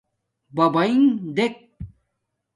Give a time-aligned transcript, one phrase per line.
[0.55, 1.01] بَبݳئݣ
[1.35, 1.55] دݵک.